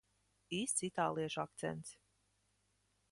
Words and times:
Īsts 0.59 0.85
itāliešu 0.87 1.43
akcents. 1.45 1.93